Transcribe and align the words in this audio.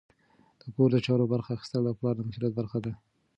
د 0.61 0.63
کور 0.75 0.89
د 0.93 0.97
چارو 1.05 1.25
برخه 1.33 1.51
اخیستل 1.53 1.81
د 1.85 1.91
پلار 1.99 2.15
د 2.15 2.19
مسؤلیت 2.27 2.53
برخه 2.59 2.79
ده. 2.85 2.91